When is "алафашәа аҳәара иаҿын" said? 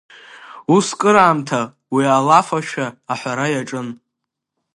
2.17-3.87